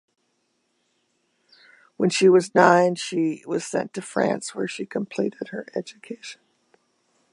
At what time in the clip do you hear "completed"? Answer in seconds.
4.87-5.49